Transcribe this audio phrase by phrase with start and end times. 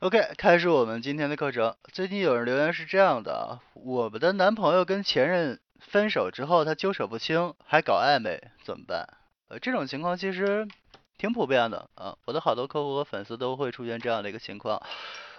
[0.00, 1.74] OK，开始我们今天的课程。
[1.90, 9.08] 最近有人留言是这样的：我们的男朋友跟前任分手之后，他纠扯不清，还搞暧昧，怎么办？
[9.48, 10.68] 呃，这种情况其实
[11.16, 14.82] 挺普遍的啊，我的好多客户和粉丝都会出现这样的一个情况。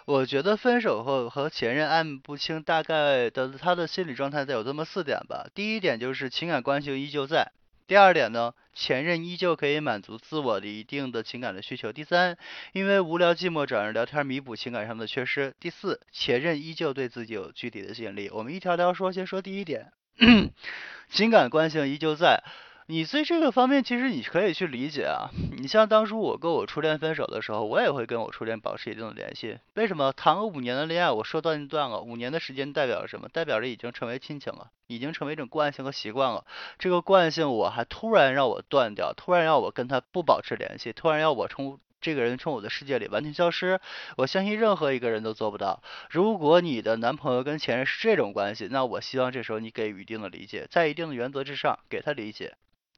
[0.05, 5.45] 我觉得分手后和前任暧昧不清，大概的他的心理状态得有这么四点吧。
[5.53, 7.51] 第一点就是情感关系依旧在。
[7.87, 11.93] 第二点呢，前任依旧可以满足自我的一定的情感的需求。
[11.93, 12.37] 第三，
[12.73, 15.55] 因为无聊寂寞找人聊天弥补情感上的缺失。
[15.59, 18.29] 第四，前任依旧对自己有具体的吸引力。
[18.29, 19.93] 我们一条条说，先说第一点，
[21.09, 22.43] 情感关系依旧在。
[22.89, 25.27] 你在这个方面，其实你可以去理解啊。
[25.57, 29.59] 你像当初我跟我初恋分手的时候，我也会跟我初恋保持一定的联系。
[29.73, 30.13] 为什么？
[30.13, 31.99] 谈了五年的恋爱，我说断就断了。
[31.99, 33.27] 五年的时间代表什么？
[33.27, 36.45] 代表着已经成为亲情了，已经成为一种惯性和习惯了。
[36.79, 43.81] 这个惯性，我还突然让我断掉，突然让我跟他不保持联系，突然要我从这个人从我的世界里完全消失，
[44.15, 45.83] 我相信任何一个人都做不到。
[46.09, 52.55] 如果你的男朋友跟前任是这种关系，那我希望这时候你给予一定的理解，在一定的原则之上给他理解。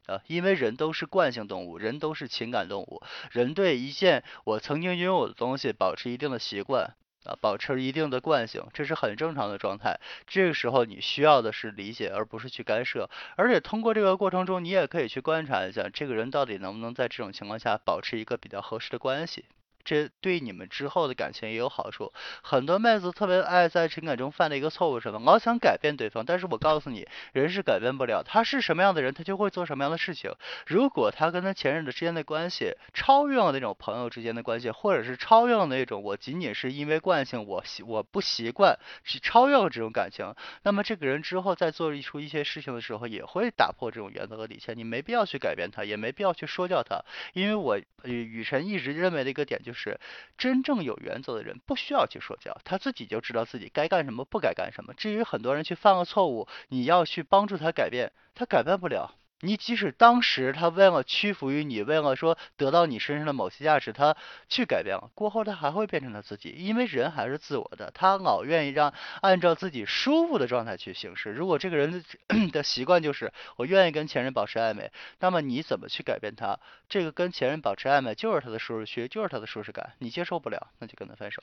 [0.10, 10.00] 啊，因为人都是惯性动物，人都是情感动物，人对一件我曾经拥有的东西保持一定的习惯，啊，保持一定的惯性，这是很正常的状态。
[10.26, 13.10] 这个时候你需要的是理解，而不是去干涉。
[13.36, 19.46] 而且通过这个过程中，你也可以去观察一下，这个人到底能不能在这种情况下保持一个比较合适的关系。
[19.90, 22.14] 这对你们之后的感情也有好处。
[22.44, 25.20] 很多妹子特别爱在情感中犯的一个错误什么？
[25.26, 28.22] 老想改变对方，但是我告诉你，人是改变不了。
[28.24, 30.32] 他是什么样的人，他就会做什么样的事情。
[30.68, 44.78] 如果他跟他前任的之间的关系超越了那种朋友之间的关系，或者是超越了那种我仅仅是因为惯性，我习我不习惯，是超越了这种感情，那么这个人之后在做出一些事情的时候，也会打破这种原则和底线。
[44.78, 49.79] 你没必要去改变他，也没必要去说教他，因为我雨晨一直认为的一个点就是。
[49.80, 50.00] 是
[50.38, 54.94] 真正有原则的人，不需要去说教，他自己就知道自己该干什么，不该干什么。
[54.94, 59.16] 至于很多人去犯了错误，你要去帮助他改变，他改变不了。
[59.42, 64.18] 你即使当时他为了屈服于你，为了说得到你身上的某些价值，他
[64.50, 71.32] 去改变了，过后他还会变成他自己，因为人还是自我的，他老愿意让按照自己舒服的状态去行事。
[71.32, 72.04] 如果这个人
[72.52, 76.60] 的 习惯就是我愿意跟前任保持暧昧，那么你怎么去改变他？
[76.90, 81.42] 这个跟前任保持暧昧就是他的舒适区，就是他的舒适感，你接受不了，那就跟他分手。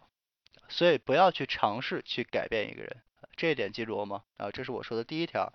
[0.69, 2.97] 所以不要去尝试去改变一个人。
[3.37, 4.22] 这一点记住了吗？
[4.37, 5.53] 啊，这是我说的第一条，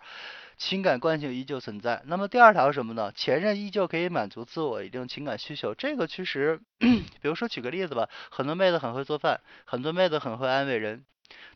[0.58, 2.02] 情感惯性依旧存在。
[2.06, 3.12] 那么第二条是什么呢？
[3.16, 5.74] 前任依旧可以满足自我一定情感需求。
[5.74, 11.04] 这个其实， 比如说举个例子吧，很多妹子很会做饭，很多妹子很会安慰人，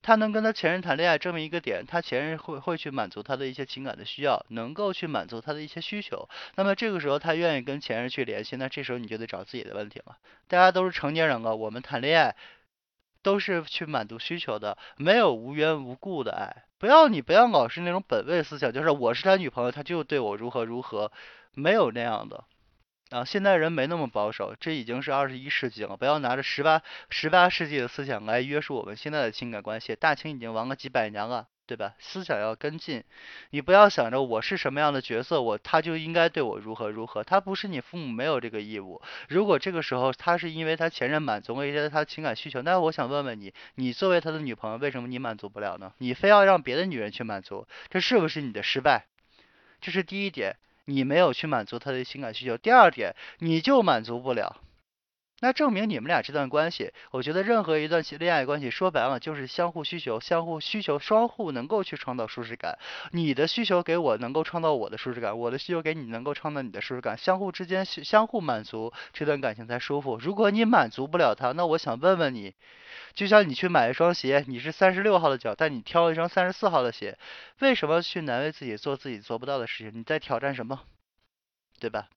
[0.01, 6.27] 她能跟她前任谈恋爱，证明一个点，她前任会会去满足她的一些情感的需要，能够去满足她的一些需求。
[6.55, 10.17] 那么这个时候她愿意跟前任去联系，那这时候你就得找自己的问题了。
[10.47, 12.35] 大家都是成年人了，我们谈恋爱。
[13.25, 16.63] 都是去满足需求的，没有无缘无故的爱。
[16.77, 21.11] 不要你不要老是那种本位思想，就是我是他女朋友，他就对我如何如何，
[21.55, 22.43] 没有那样的。
[23.09, 29.95] 啊，现代人没那么保守，这已经是二十一世纪了，不要拿着十八十八世纪的思想来约束我们现在的情感关系。
[29.95, 31.47] 大清已经亡了几百年了。
[31.67, 31.95] 对吧？
[31.97, 33.03] 思想要跟进，
[33.49, 37.23] 你不要想着我是什么样的角色，我他就应该对我如何如何。
[37.23, 39.01] 他不是你父母，没有这个义务。
[39.27, 45.93] 如果这个时候他是因为他前任满足了一些他情感需求，那我想问问你，你作为他的女朋友，为什么你满足不了呢？
[45.97, 49.07] 你非要让别的女人去满足，这是不是你的失败？
[49.81, 52.57] 这是第一点，你没有去满足他的情感需求。
[52.57, 54.61] 第二点，你就满足不了。
[55.45, 62.79] 那证明你们俩这段关系，我觉得任何一段恋爱关系，说白了就是相互需求，相互需求，双互能够去创造舒适感。
[63.11, 70.17] 你的需求给我能够创造我的舒适感，我的需求给你能够创造你的舒适感，相互之间相互满足，这段感情才舒服。
[70.17, 72.55] 如果你满足不了他，那我想问问你，
[73.13, 77.19] 就像你去买一双鞋，你是三十六号的脚，但你挑了一双三十四号的鞋，
[77.59, 79.99] 为什么去难为自己做自己做不到的事情？
[79.99, 80.81] 你在挑战什么？
[81.79, 82.07] 对吧？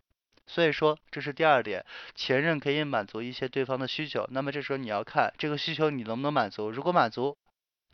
[0.48, 1.84] 所以说，这是第二点，
[2.16, 7.36] 前任可以满足一些对方的需求，那么这时候你要看这个需求你能不能满足，如果满足。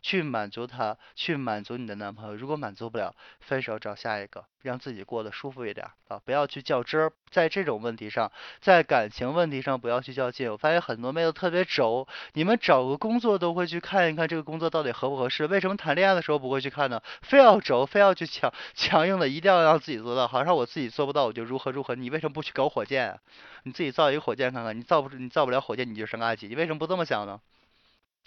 [0.05, 2.35] 去满足他，去满足你的男朋友。
[2.35, 6.21] 如果满足不了，分手找下一个，让自己过得舒服一点啊！
[6.23, 8.31] 不要去较真儿，在这种问题上，
[8.61, 10.51] 在感情问题上不要去较劲。
[10.51, 17.01] 我发现很多妹子特别轴，你们找个工作都会去看一看这个工作到底合不合适，为什么谈恋爱的时候不会去看呢？
[17.23, 21.95] 非要轴，非要去强强硬的，一定要让自己做到，好像我自己做不到我就如何如何。
[21.95, 23.19] 你为什么不去搞火箭？
[23.63, 27.41] 你自己造一个火箭看看，你造不你造不了火箭，你就升阿基，你为什么不这么想呢？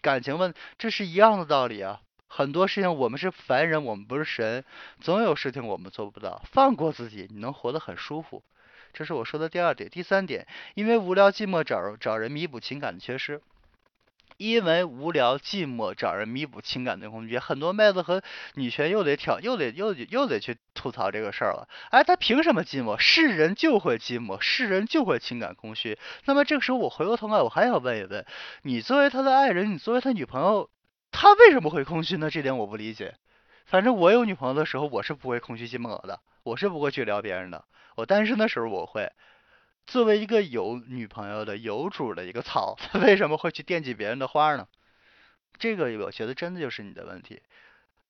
[0.00, 2.00] 感情问，这是一样的道理啊。
[2.27, 4.65] 很多事情我们是凡人，我们不是神，
[5.00, 6.43] 总有事情我们做不到。
[6.53, 8.43] 放过自己，你能活得很舒服。
[8.93, 9.89] 这是我说的第二点。
[9.89, 13.41] 第三点，因为无聊寂寞找找人弥补情感的缺失。
[14.38, 18.23] 因为无聊寂寞找人弥补情感的空虚，很多妹子和
[18.55, 21.69] 女权又得挑，又得又又得去吐槽这个事儿了。
[21.90, 22.96] 哎，他凭什么寂寞？
[22.99, 25.99] 是人就会寂寞，是人就会情感空虚。
[26.25, 28.25] 那么这个时候我回过头来，我还想问一问，
[28.62, 30.70] 你作为他的爱人，你作为他女朋友，
[31.11, 32.31] 他为什么会空虚呢？
[32.31, 33.17] 这点我不理解。
[33.67, 37.64] 反正我有女朋友的时候，我是不会空虚寂寞的，我是不会去聊别人的。
[37.96, 39.11] 我单身的时候我会。
[39.88, 44.69] 作为一个有女朋友的有主的一个草，他 为什么会去惦记别人的花呢？
[45.58, 47.40] 这个我觉得真的就是你的问题。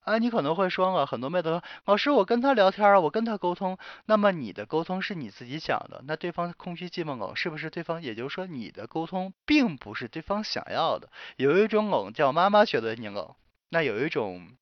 [0.01, 8.03] 啊，你可能会说啊，很多妹子说，老师我跟他聊天啊，我跟他沟通，那么你的沟通是你自己想的，那对方空虚寂寞冷是不是对方？
[8.03, 11.09] 也就是说你的沟通并不是对方想要的。
[11.37, 13.37] 有一种冷叫妈妈觉得你冷，
[13.69, 14.57] 那有一种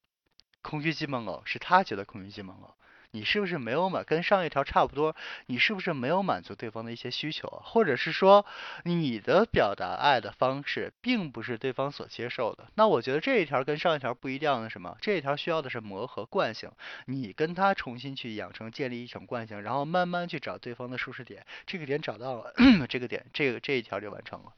[0.60, 2.70] 空虚寂寞冷是他觉得空虚寂寞冷。
[3.16, 4.04] 你是不是没有满？
[4.04, 5.16] 跟上一条差不多。
[5.46, 7.48] 你是不是没有满足对方的一些需求？
[7.64, 8.44] 或者是说
[8.84, 12.68] 你的表达爱的方式并不是对方所接受的？
[12.74, 14.98] 那我觉得这一条跟上一条不一样的什么？
[15.00, 16.70] 这一条需要的是磨合惯性，
[17.06, 21.46] 你跟他重新去养成建立一种惯性，然后慢慢去找对方的舒适点。
[21.66, 22.52] 这个点找到了，
[22.86, 24.52] 这个点，这个这一条就完成了。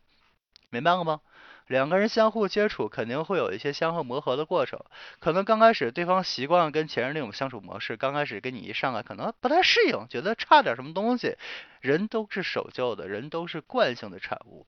[0.70, 1.20] 明白了吗？
[1.68, 4.80] 两个人相互接触，肯定会有一些相互磨合的过程。
[5.20, 11.36] 可能刚开始对方习惯跟前任那种相处模式，刚开始跟你一上来可能不太适应，觉得差点什么东西。
[11.80, 14.66] 人都是守旧的，人都是惯性的产物。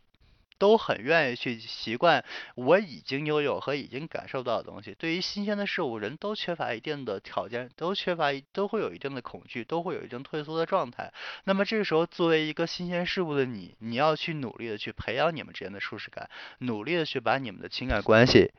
[0.61, 2.23] 都很愿意去习惯
[2.55, 4.95] 我已经拥有和已经感受到的东西。
[4.97, 11.13] 对于新鲜的事物，人都缺乏一定的条件，都缺乏都会有一定的恐惧，都会有一定退缩的状态。
[11.45, 16.29] 那么这个时候，作为一个新鲜事物的你，你要去努力的去培养你们之间的舒适感，
[16.59, 18.53] 努力的去把你们的情感关系。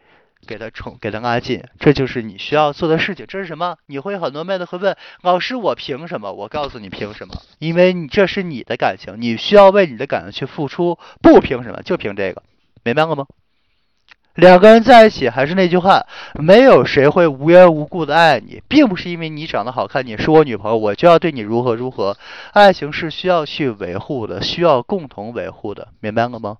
[0.47, 3.25] 给他宠，给他拉近，这就是你需要做的事情。
[3.27, 3.77] 这是什么？
[3.85, 6.31] 你会很多妹子会问老师，我凭什么？
[6.33, 7.35] 我告诉你凭什么？
[7.59, 10.97] 因为你这是你的感情，你需要为你的感情去付出。
[11.21, 12.43] 不凭什么，就凭这个，
[12.83, 13.25] 明白了吗？
[14.35, 22.17] 两个人在一起，还是那句话，没有谁会无缘无故的爱你，并不是因为你长得好看，你是我女朋友，我就要对你如何如何。
[22.53, 26.57] 爱情是需要去维护的，需要共同维护的，明白了吗？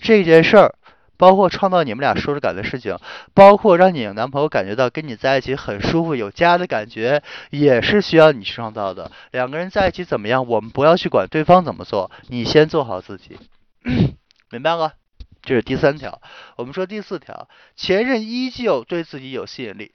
[0.00, 0.74] 这件事儿。
[1.20, 2.96] 包括创造你们俩舒适感的事情，
[3.34, 9.12] 包括让你男朋友感觉到跟你在一起很舒服、有家的感觉，也是需要你去创造的。
[9.30, 10.46] 两个人在一起怎么样？
[10.48, 13.38] 我们不要去管对方怎么做，你先做好自己，
[14.50, 14.94] 明白了？
[15.42, 16.22] 这是第三条。
[16.56, 19.92] 我们说第四条，前任依旧对自己有吸引力。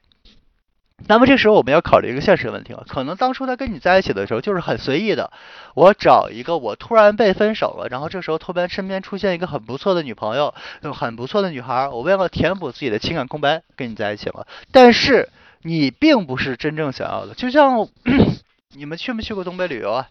[1.08, 5.32] 那么这时候我们要考虑一个现实问题了，可能当初他跟你在一起的时候就是很随意的，
[5.76, 10.54] 我找一个我突然被分手了，然后这时候突然身边出现一个很不错的女朋友，
[10.94, 15.30] 很不错的女孩，我为了填补自己的情感空白跟你在一起了，但是
[15.62, 17.88] 你并不是真正想要的，就像
[18.74, 20.08] 你们去没去过东北旅游啊？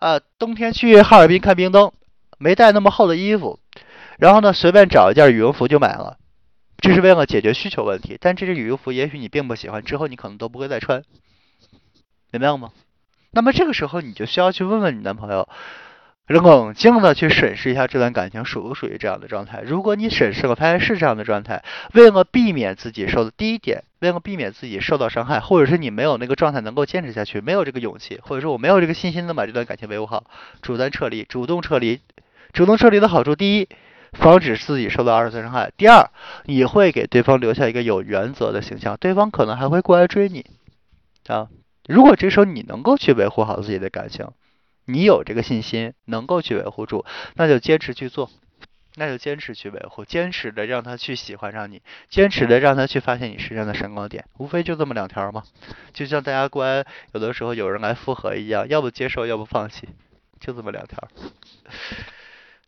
[0.00, 1.92] 啊，冬天去哈尔滨看冰灯，
[2.38, 3.60] 没带那么厚的衣服，
[4.18, 6.16] 然后呢随便找一件羽绒服就买了。
[6.84, 11.02] 这是为了解决需求问题，但这件羽绒服也许你并不喜欢，之后你可能都不会再穿，
[12.30, 12.72] 明白了吗？
[13.30, 15.48] 那么这个时候你就需要去问问你男朋友，
[16.26, 19.62] 冷静的去审视一下这段感情属不属于这样的状态。
[19.62, 21.64] 如果你审视了发现是这样的状态，
[21.94, 30.24] 为了避免自己受的第一点，为了避免自己受到伤害，或者是你没有那个状态能够坚持下去，没有这个勇气，或者说我没有这个信心能把这段感情维护好，
[30.60, 32.00] 主动撤离，主动撤离，
[32.52, 33.68] 主动撤离的好处，第一。
[34.14, 35.72] 防止自己受到二次伤害。
[35.76, 36.10] 第二，
[36.44, 40.46] 你会给对方留下一个有原则的形象，对方可能还会过来追你
[41.26, 41.48] 啊。
[41.86, 44.28] 如果这时候你能够去维护好自己的感情，
[44.86, 47.04] 你有这个信心能够去维护住，
[47.34, 48.30] 那就坚持去做，
[48.96, 55.42] 那就坚持去维护，坚持的让他去喜欢上你，坚持的让他去发现你身上的闪光点，无非就这么两条嘛。
[55.92, 59.88] 就像大家关有的时候有人来复合一样，要不接受，要不放弃，
[60.40, 61.08] 就这么两条。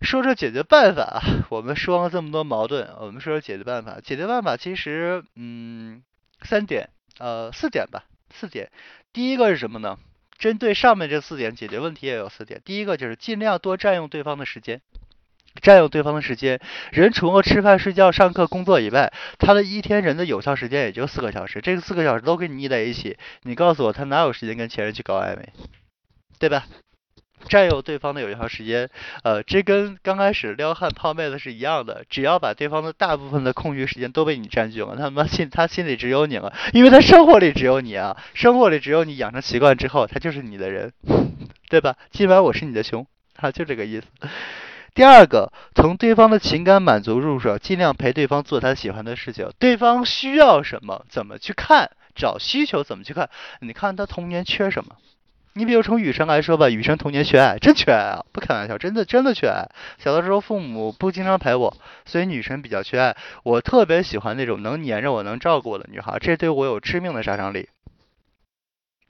[0.01, 3.99] 说说解决办法啊，我们说了这么多矛盾，我们说说解决办法。
[4.01, 6.03] 解决办法其实，嗯，
[6.43, 8.71] 三点，呃，四点吧，四点。
[9.13, 9.99] 第一个是什么呢？
[10.39, 12.61] 针对上面这四点解决问题也有四点。
[12.63, 14.83] 第一个就是尽量多占用对方的时间，
[15.63, 16.61] 占用对方的时间。
[16.93, 25.55] 人除了吃饭、睡觉、上课、工作以外，他的一天人的有效时间也就四个小时，这个四个小时都跟你腻在一起，你告诉我他哪有时间跟前任去搞暧昧，
[26.39, 26.67] 对吧？
[27.49, 28.91] 占有对方的有效时间，
[29.23, 32.05] 呃，这跟刚开始撩汉泡妹子是一样的。
[32.09, 40.93] 只要把对方的大部分的空余时间都被你占据了，他妈心他心里只有你了，因为他生活里只有你啊，生活里只有你，养成习惯之后，他就是你的人，
[41.71, 41.97] 对吧？
[42.11, 44.07] 今晚我是你的熊，他就这个意思。
[44.95, 49.51] 第二个，从对方的情感满足入手，尽量陪对方做他喜欢的事情。
[49.59, 53.29] 对方需要什么，怎么去看，找需求怎么去看？
[53.61, 54.97] 你看他童年缺什么？
[55.57, 59.67] 你比如从雨生来说吧，雨生童年缺爱，真缺爱啊，不开玩笑，真的真的缺爱。
[59.97, 63.17] 小的时候父母不经常陪我，所以女生比较缺爱。
[63.43, 67.71] 我特别喜欢那种能黏着我、能照顾我的女孩，这对我有致命的杀伤力。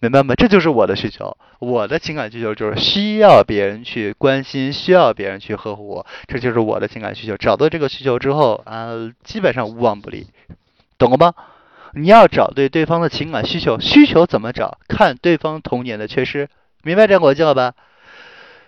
[0.00, 0.36] 明白吗？
[0.36, 7.36] 这就是我的需求，我的情感需求就是需要别人去关心，需要别人去呵护我，这就是我的情感需求。
[7.36, 8.90] 找到这个需求之后啊，
[9.24, 10.28] 基本上无往不利，
[10.96, 11.34] 懂了吗？
[11.96, 14.78] 你要找对对方的情感需求，需求怎么找？
[14.86, 16.48] 看对方童年的缺失，
[16.82, 17.72] 明白这个逻辑了吧？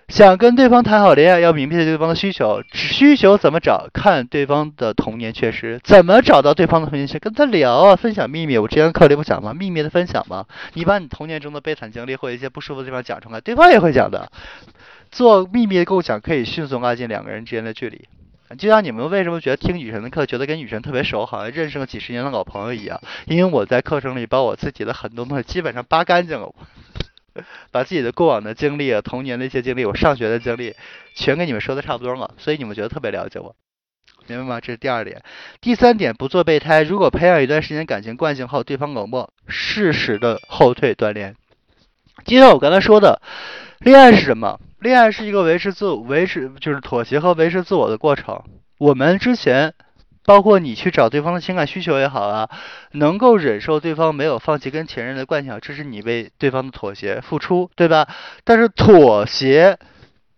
[0.08, 2.62] 想跟对方谈好恋爱，要明白对方的需求。
[2.72, 3.90] 需求怎么找？
[3.92, 5.78] 看对方的童年缺失。
[5.84, 7.18] 怎么找到对方的童年缺失？
[7.18, 8.56] 跟他聊啊，分享秘密。
[8.56, 9.52] 我之前课里不讲吗？
[9.52, 10.46] 秘密的分享吗？
[10.72, 14.32] 你把你童年中的悲惨经历或一些不舒服的地方讲出来，对方也会讲的。
[15.12, 18.08] 做秘密的共享可以迅速拉近两个人之间的距离。
[18.56, 23.00] 就像你们为什么觉得听女神的课，觉得跟女神特别熟，好像认识了几十年的老朋友一样？
[23.26, 26.54] 因为我在课程里把我自己的很多东西基本上扒干净了。
[27.70, 30.74] 把自己的过往的经历、童年的一些经历、我上学的经历，
[31.14, 33.54] 全给你们说的差不多了，所以你们觉得特别了解我，
[34.26, 34.60] 明白吗？
[34.60, 35.22] 这是第二点。
[35.60, 36.82] 第三点，不做备胎。
[36.82, 41.36] 如果培养一段时间感情惯性后，对方冷漠，适时的后退锻炼。
[42.24, 43.22] 就像我刚才说的，
[43.80, 44.58] 恋爱是什么？
[44.80, 48.42] 恋爱是一个维持自、维持就是妥协和维持自我的过程。
[48.78, 49.74] 我们之前。
[50.24, 52.50] 包括你去找对方的情感需求也好啊，
[52.92, 58.06] 能够忍受对方没有放弃跟前任的惯性，这是你为对方的妥协付出，对吧？
[58.44, 59.78] 但是妥协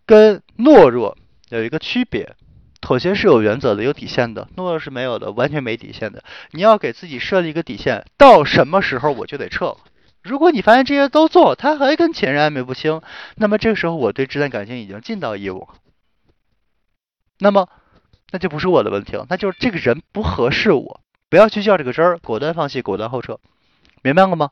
[0.06, 1.18] 跟懦弱
[1.48, 2.36] 有一个区别，
[2.80, 6.22] 妥协是有原则的、有底线的，懦弱是没有的，完全没底线的。
[6.52, 9.76] 你要给自己设立一个底线，到什么时候我就得撤。
[10.22, 13.00] 如果你发现这些都做，他还跟前任暧昧不清，
[13.36, 15.68] 那么这个时候我对这段感情已经尽到义务。
[17.38, 17.68] 那么。
[18.32, 23.40] 那就不是我的问题了，那就是这个人不合适我，不要去较这个真儿，果断放弃，果断后撤，
[24.02, 24.50] 明白了吗？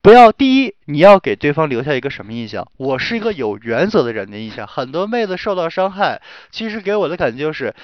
[0.00, 2.70] 不要第一，你要给对方留下一个什么印象？
[2.76, 4.64] 我是一个有原则的人的印象。
[4.68, 6.22] 很多妹子受到伤害，
[6.52, 7.74] 其实给我的感觉就是，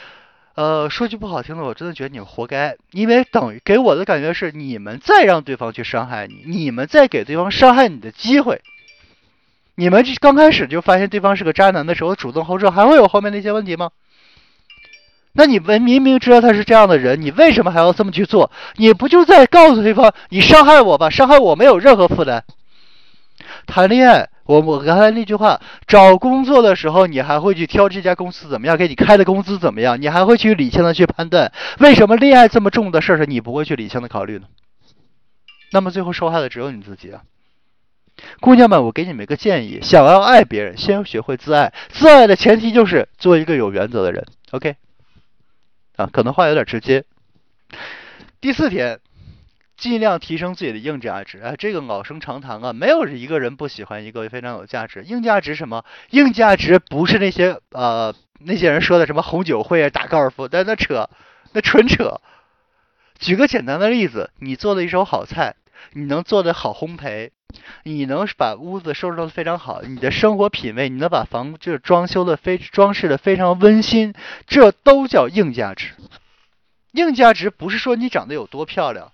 [0.54, 8.62] 呃，说句不好听的，我真的觉得你们活该，因为等于给我的感觉是你们再让对方去伤害你，你们再给对方伤害你的机会。
[9.74, 13.90] 你们这刚开始就发现对方是个渣男的时候，主动后撤，还会有后面那些问题吗？
[15.32, 18.52] 那你们明明知道他是这样的人，你为什么还要这么去做？
[18.76, 22.44] 你不就在告诉对方，你伤害我吧，伤害我没有任何负担。
[23.66, 30.00] 谈恋爱，我我刚才那句话，找工作的时候，你还会去挑这家公司怎么样，给你开的工资怎么样？
[30.00, 34.46] 你还会去理性的去判断，为什么恋爱这么重的事儿，你不会去理性的考虑呢？
[35.72, 37.22] 那么最后受害的只有你自己啊！
[38.40, 41.72] 姑娘们，我给你们一个建议：想要爱别人，先学会自爱。
[41.88, 44.24] 自爱的前提就是做一个有原则的人。
[44.52, 44.76] OK。
[45.96, 47.04] 啊，可能话有点直接。
[48.40, 49.00] 第四天，
[49.90, 51.38] 尽量提升自己的硬价值。
[51.40, 55.04] 哎，这个老生常谈啊，没有一个人不喜欢一个非常有价值。
[55.04, 55.84] 硬价值什么？
[56.08, 61.10] 硬价值不是那些呃那些人说的什么红酒会啊、打高尔夫，但那扯，
[61.52, 62.22] 那纯扯。
[63.18, 65.54] 举个简单的例子，你做的一手好菜，
[65.92, 67.30] 你能做的好烘焙。
[67.82, 74.14] 你能把屋子收拾的非常好，你的生活品味，你能把房就是装修的非装饰的非常温馨，
[74.46, 75.92] 这都叫硬价值。
[76.92, 79.12] 硬价值不是说你长得有多漂亮，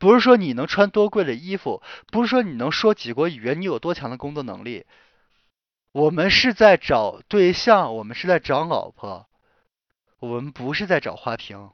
[0.00, 4.86] 不是说你能穿多贵的衣服，不是说你能说几国语言，你有多强的工作能力。
[5.92, 9.26] 我们是在找对象，我们是在找老婆，
[10.18, 11.68] 我们不是在找花瓶。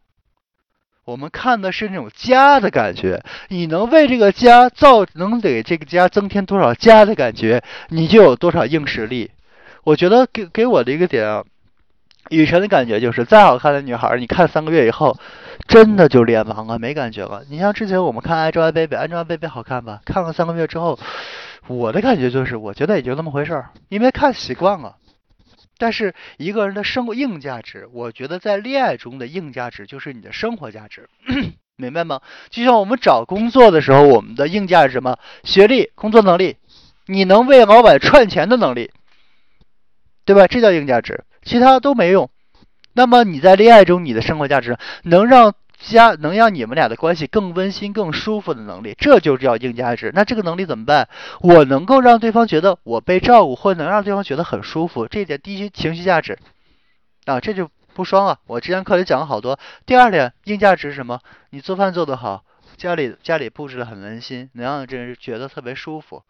[1.04, 9.30] 我们看的是那种家的感觉，你能为这个家造，能给这个家增添多少家的感觉，你就有多少硬实力。
[9.84, 11.44] 我觉得给给我的一个点啊，
[12.30, 15.16] 雨辰的感觉就是，再好看的女孩，你看三个月以后，
[15.68, 17.42] 真的就脸盲了，没感觉了。
[17.48, 20.00] 你像之前我们看 Angelababy，Angelababy 好看吧？
[20.04, 20.98] 看了三个月之后，
[21.68, 24.96] 我的感觉就是，我觉得也就那么回事儿，因为看习惯了。
[25.78, 31.06] 但是一个人的生硬价值，我觉得在恋爱中的硬价值就是你的生活价值，
[31.76, 32.22] 明白吗？
[32.48, 35.18] 就像我们找工作的时候，我们的硬价值什么？
[35.44, 36.56] 学历、工作能力，
[37.08, 38.90] 你能为老板赚钱的能力，
[40.24, 40.46] 对吧？
[40.46, 42.28] 这叫硬价值，其他都没用。
[42.92, 45.54] 那么你在恋爱中，你的生活价值能让。
[45.78, 50.10] 家能让你们俩的关系更温馨、更舒服的能力，这就叫硬价值。
[50.14, 51.06] 那这个能力怎么办？
[51.40, 56.38] 我能够让对方觉得我被照顾，或能让对方觉得很舒服，这一点第一情绪价值
[57.26, 58.40] 啊，这就不双了。
[58.46, 59.58] 我之前课里讲了好多。
[59.84, 61.20] 第二点，硬价值是什么？
[61.50, 62.42] 你做饭做得好，
[62.78, 66.22] 家里家里布置的很温馨，能让这人觉得特别舒服，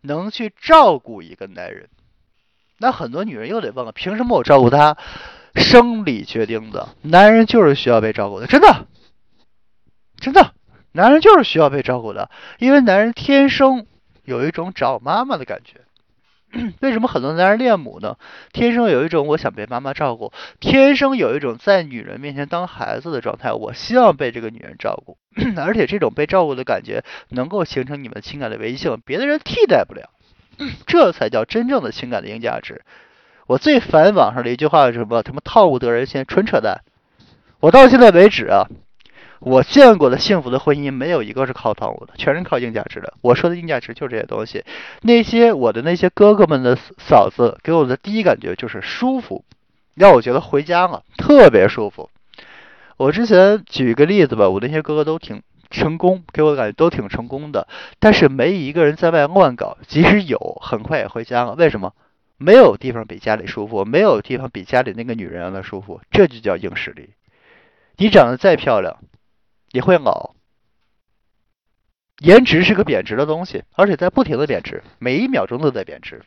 [0.00, 1.90] 能去照顾一个男人。
[2.78, 4.96] 那很多女人又得问了：凭什么我照顾他？
[5.54, 8.86] 生理决定的，男人就是需要被照顾的，真的。
[10.20, 10.52] 真的，
[10.92, 13.86] 男人就是需要被照顾的，因为男人天生
[14.24, 15.82] 有一种找妈妈的感觉。
[16.80, 18.16] 为什么很多男人恋母呢？
[18.52, 25.18] 天生有一种我想被妈妈照顾，天生有一种在女人面前当孩子的状态，我希望被这个女人照顾，
[25.58, 30.10] 而且这种被照顾的感觉能够形成你们情感的唯一性，别的人替代不了，
[30.86, 32.82] 这才叫真正的情感的硬价值。
[33.46, 35.22] 我最烦网上的一句话是什么？
[35.22, 36.80] 他妈套路得人心，纯扯淡。
[37.60, 38.66] 我到现在为止啊。
[39.40, 43.12] 我见过的幸福的婚姻没有一个是靠套路的，全是靠硬价值的。
[43.20, 44.64] 我说的硬价值就是这些东西。
[45.02, 49.44] 那些我的那些哥哥们的嫂子给我的第一感觉就是舒服，
[49.94, 52.08] 让我觉得回家了特别舒服。
[52.96, 55.42] 我之前举一个例子吧，我那些哥哥都挺
[55.74, 57.68] 成功，给我感觉都挺成功的。
[57.98, 61.54] 但是没一个人在外乱搞，即使有，很快也回家了。
[61.54, 61.94] 为什么？
[62.36, 66.00] 没有地方比家里舒服，没有地方比家里那个女人让他舒服。
[66.10, 67.10] 这就叫硬实力。
[67.96, 68.98] 你长得再漂亮。
[69.72, 70.36] 也会老，
[72.20, 76.22] 颜值是个贬值的东西，而且在不停的贬值，每一秒钟都在贬值。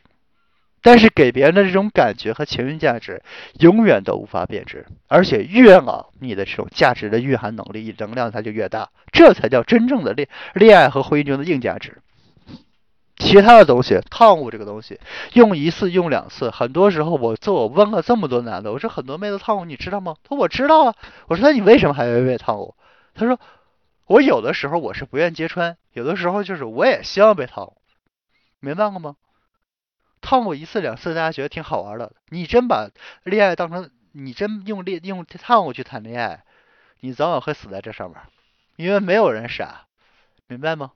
[0.82, 3.22] 但是给别人的这种感觉和情绪价值，
[3.60, 12.00] 永远都无法贬值，而且越老，你的这种价值的蕴含能力、能量它就越大，这才叫真正的恋恋爱和婚姻中的硬价值。
[13.16, 15.00] 其他的东西，套路这个东西，
[15.32, 20.14] 用一次用两次，很多时候我做我问了这么多男的，我说很多妹子套路你知道吗？
[20.22, 20.94] 他说我知道啊。
[21.26, 22.76] 我说那你为什么还要被套路？
[23.14, 23.40] 他说
[24.06, 27.74] ：“我有的时候我是不愿揭穿，有的时候就是我也希望被套，
[28.60, 29.16] 明白了吗？
[30.28, 32.12] 套过一次两次，大家觉得挺好玩的。
[32.28, 32.90] 你真把
[33.24, 36.44] 恋爱当成你真用恋用套路去谈恋爱，
[37.00, 38.20] 你早晚会死在这上面，
[38.76, 39.86] 因为没有人傻，
[40.46, 40.92] 明白吗？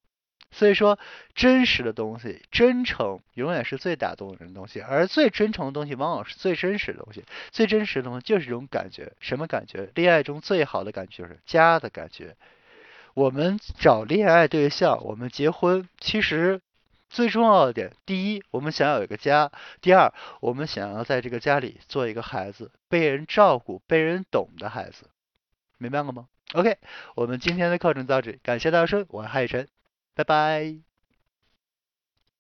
[0.51, 0.99] 所以说，
[1.35, 7.25] 真实的东西，真诚永远是最打动人的东西，而最真诚的东西往往是最真实的东西。
[7.51, 9.89] 最真实的东西就是这种感觉，什么感觉？
[9.95, 12.37] 恋爱中最好的感觉就是家的感觉。
[13.15, 16.61] 我们找恋爱对象，我们结婚，其实
[17.13, 19.51] 最重要的点，第一，我们想要有一个家；
[19.83, 25.11] 第二，我们想要在这个家里做一个孩子，被人照顾、被人懂的孩子，
[25.77, 26.79] 明白了吗？OK，
[27.15, 29.69] 我们今天的课程到这里，感谢大家收听，我是海晨。
[30.15, 30.92] 拜拜。